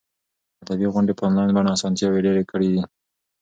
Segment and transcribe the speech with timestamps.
[0.63, 2.81] ادبي غونډې په انلاین بڼه اسانتیاوې ډېرې کړي دي.